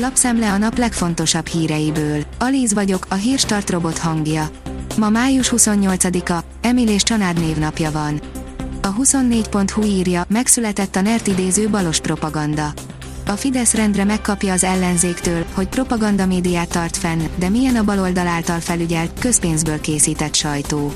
[0.00, 2.22] Lapszemle a nap legfontosabb híreiből.
[2.38, 4.50] Alíz vagyok, a hírstart robot hangja.
[4.96, 8.20] Ma május 28-a, Emil és Csanád névnapja van.
[8.82, 12.72] A 24.hu írja, megszületett a NERT idéző balos propaganda.
[13.26, 18.26] A Fidesz rendre megkapja az ellenzéktől, hogy propaganda médiát tart fenn, de milyen a baloldal
[18.26, 20.92] által felügyelt, közpénzből készített sajtó.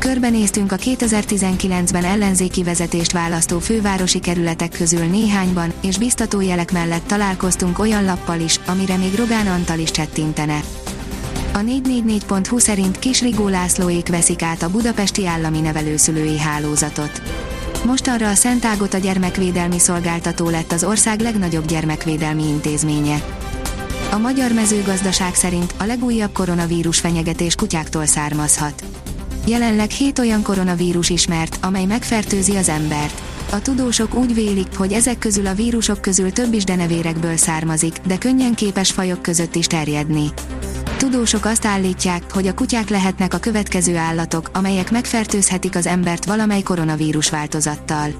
[0.00, 7.78] Körbenéztünk a 2019-ben ellenzéki vezetést választó fővárosi kerületek közül néhányban, és biztató jelek mellett találkoztunk
[7.78, 10.60] olyan lappal is, amire még Rogán Antal is csettintene.
[11.52, 17.22] A 444.hu szerint Kis Rigó Lászlóék veszik át a budapesti állami nevelőszülői hálózatot.
[17.84, 23.22] Mostanra a Szent Ágota gyermekvédelmi szolgáltató lett az ország legnagyobb gyermekvédelmi intézménye.
[24.10, 28.84] A magyar mezőgazdaság szerint a legújabb koronavírus fenyegetés kutyáktól származhat.
[29.50, 33.22] Jelenleg 7 olyan koronavírus ismert, amely megfertőzi az embert.
[33.52, 38.18] A tudósok úgy vélik, hogy ezek közül a vírusok közül több is denevérekből származik, de
[38.18, 40.26] könnyen képes fajok között is terjedni.
[40.96, 46.62] Tudósok azt állítják, hogy a kutyák lehetnek a következő állatok, amelyek megfertőzhetik az embert valamely
[46.62, 48.10] koronavírus változattal.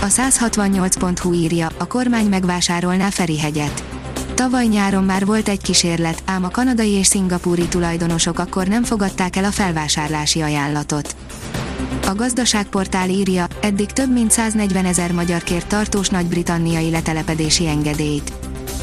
[0.00, 3.99] A 168.hu írja, a kormány megvásárolná Ferihegyet.
[4.40, 9.36] Tavaly nyáron már volt egy kísérlet, ám a kanadai és szingapúri tulajdonosok akkor nem fogadták
[9.36, 11.16] el a felvásárlási ajánlatot.
[12.06, 18.32] A gazdaságportál írja, eddig több mint 140 ezer magyar kért tartós nagy-britanniai letelepedési engedélyt.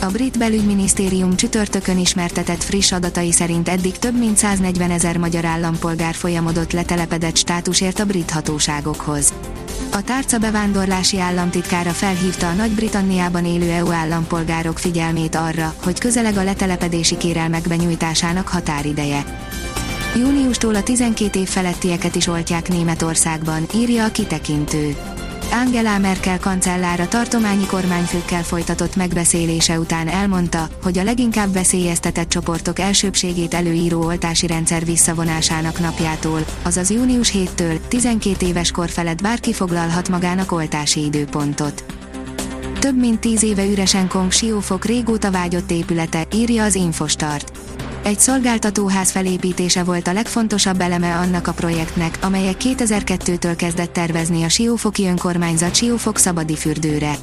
[0.01, 6.13] A brit belügyminisztérium csütörtökön ismertetett friss adatai szerint eddig több mint 140 ezer magyar állampolgár
[6.13, 9.33] folyamodott letelepedett státusért a brit hatóságokhoz.
[9.97, 16.43] A tárca bevándorlási államtitkára felhívta a Nagy-Britanniában élő EU állampolgárok figyelmét arra, hogy közeleg a
[16.43, 19.23] letelepedési kérelmek benyújtásának határideje.
[20.15, 24.95] Júniustól a 12 év felettieket is oltják Németországban, írja a kitekintő.
[25.51, 33.53] Angela Merkel kancellára tartományi kormányfőkkel folytatott megbeszélése után elmondta, hogy a leginkább veszélyeztetett csoportok elsőbségét
[33.53, 40.51] előíró oltási rendszer visszavonásának napjától, azaz június 7-től 12 éves kor felett bárki foglalhat magának
[40.51, 41.83] oltási időpontot.
[42.79, 47.66] Több mint tíz éve üresen Kong Siófok régóta vágyott épülete, írja az Infostart.
[48.07, 54.49] Egy szolgáltatóház felépítése volt a legfontosabb eleme annak a projektnek, amelyek 2002-től kezdett tervezni a
[54.49, 57.15] Siófoki önkormányzat Siófok szabadi fürdőre.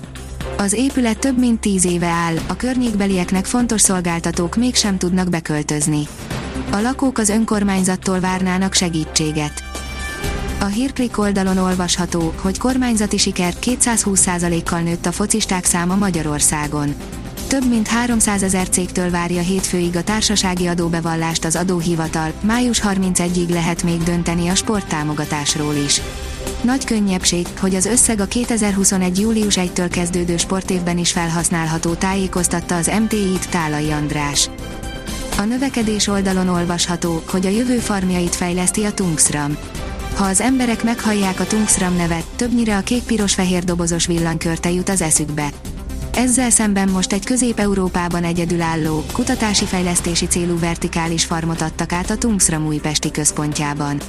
[0.56, 6.08] Az épület több mint 10 éve áll, a környékbelieknek fontos szolgáltatók mégsem tudnak beköltözni.
[6.70, 9.64] A lakók az önkormányzattól várnának segítséget.
[10.60, 16.94] A hírklik oldalon olvasható, hogy kormányzati siker 220%-kal nőtt a focisták száma Magyarországon
[17.46, 23.82] több mint 300 ezer cégtől várja hétfőig a társasági adóbevallást az adóhivatal, május 31-ig lehet
[23.82, 26.00] még dönteni a sporttámogatásról is.
[26.62, 29.18] Nagy könnyebbség, hogy az összeg a 2021.
[29.18, 34.50] július 1-től kezdődő sportévben is felhasználható tájékoztatta az MTI-t Tálai András.
[35.38, 39.56] A növekedés oldalon olvasható, hogy a jövő farmjait fejleszti a Tungsram.
[40.14, 45.48] Ha az emberek meghallják a Tungsram nevet, többnyire a kék-piros-fehér dobozos villanykörte jut az eszükbe.
[46.16, 52.66] Ezzel szemben most egy Közép-Európában egyedülálló, kutatási fejlesztési célú vertikális farmot adtak át a Tungsram
[52.66, 54.00] újpesti központjában.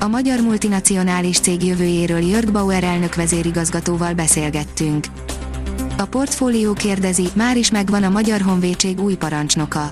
[0.00, 5.06] A magyar multinacionális cég jövőjéről Jörg Bauer elnök vezérigazgatóval beszélgettünk.
[5.98, 9.90] A portfólió kérdezi, már is megvan a Magyar Honvédség új parancsnoka.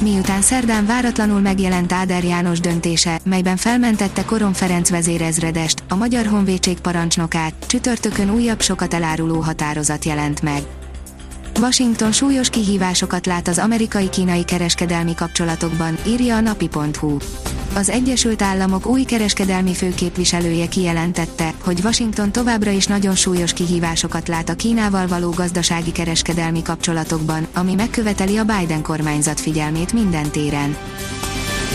[0.00, 6.80] Miután szerdán váratlanul megjelent Áder János döntése, melyben felmentette Koron Ferenc vezérezredest, a Magyar Honvédség
[6.80, 10.62] parancsnokát, csütörtökön újabb sokat eláruló határozat jelent meg.
[11.60, 17.16] Washington súlyos kihívásokat lát az amerikai-kínai kereskedelmi kapcsolatokban, írja a napi.hu.
[17.74, 24.48] Az Egyesült Államok új kereskedelmi főképviselője kijelentette, hogy Washington továbbra is nagyon súlyos kihívásokat lát
[24.48, 30.76] a Kínával való gazdasági kereskedelmi kapcsolatokban, ami megköveteli a Biden kormányzat figyelmét minden téren.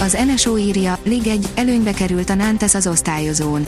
[0.01, 3.65] Az NSO írja, Lig 1, előnybe került a Nantes az osztályozón.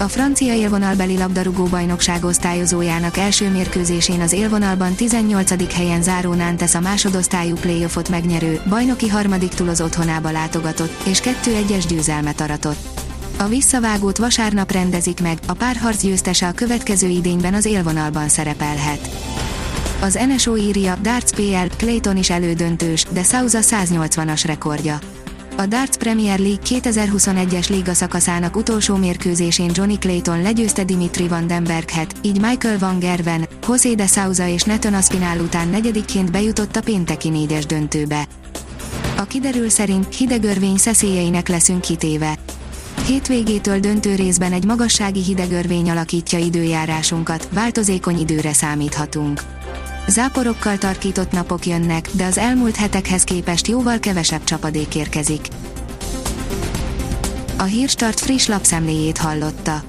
[0.00, 5.74] A francia élvonalbeli labdarúgó bajnokság osztályozójának első mérkőzésén az élvonalban 18.
[5.74, 11.84] helyen záró Nantes a másodosztályú playoffot megnyerő, bajnoki harmadik túl az otthonába látogatott, és 2-1-es
[11.88, 13.00] győzelmet aratott.
[13.38, 19.08] A visszavágót vasárnap rendezik meg, a párharc győztese a következő idényben az élvonalban szerepelhet.
[20.00, 24.98] Az NSO írja, Darts PL, Clayton is elődöntős, de Souza 180-as rekordja.
[25.60, 32.40] A Darts Premier League 2021-es liga szakaszának utolsó mérkőzésén Johnny Clayton legyőzte Dimitri Vandenberghet, így
[32.40, 37.66] Michael Van Gerven, José de Souza és Neton Aspinall után negyedikként bejutott a pénteki négyes
[37.66, 38.26] döntőbe.
[39.16, 42.38] A kiderül szerint hidegörvény szeszélyeinek leszünk kitéve.
[43.06, 49.40] Hétvégétől döntő részben egy magassági hidegörvény alakítja időjárásunkat, változékony időre számíthatunk.
[50.08, 55.48] Záporokkal tarkított napok jönnek, de az elmúlt hetekhez képest jóval kevesebb csapadék érkezik.
[57.58, 59.82] A Hírstart friss lapszemléjét hallotta.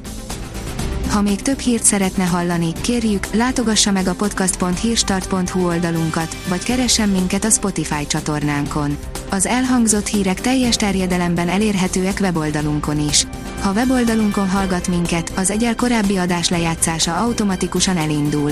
[1.12, 7.44] Ha még több hírt szeretne hallani, kérjük, látogassa meg a podcast.hírstart.hu oldalunkat, vagy keressen minket
[7.44, 8.98] a Spotify csatornánkon.
[9.30, 13.28] Az elhangzott hírek teljes terjedelemben elérhetőek weboldalunkon is.
[13.62, 18.52] Ha weboldalunkon hallgat minket, az egyel korábbi adás lejátszása automatikusan elindul.